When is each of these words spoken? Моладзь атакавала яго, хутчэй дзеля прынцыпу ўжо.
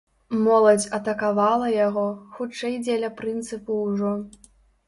Моладзь 0.45 0.87
атакавала 0.97 1.67
яго, 1.87 2.07
хутчэй 2.39 2.75
дзеля 2.87 3.13
прынцыпу 3.21 3.81
ўжо. 3.87 4.19